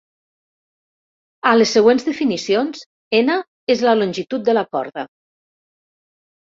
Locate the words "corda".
4.75-5.09